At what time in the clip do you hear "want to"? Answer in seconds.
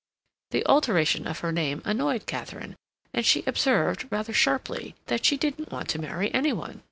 5.71-6.01